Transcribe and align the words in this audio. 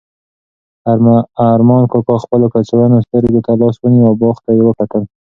ارمان 1.53 1.83
کاکا 1.91 2.15
خپلو 2.23 2.45
کڅوړنو 2.53 2.97
سترګو 3.05 3.39
ته 3.45 3.51
لاس 3.59 3.75
ونیو 3.79 4.07
او 4.09 4.13
باغ 4.21 4.37
ته 4.45 4.51
یې 4.57 4.63
وکتل. 4.65 5.03